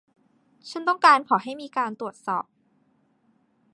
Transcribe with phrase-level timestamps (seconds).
[0.69, 2.45] ฉันต้องการขอให้มีการตรวจสอบ